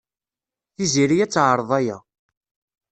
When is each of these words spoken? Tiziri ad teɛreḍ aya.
Tiziri 0.75 1.17
ad 1.23 1.31
teɛreḍ 1.31 1.69
aya. 1.79 1.97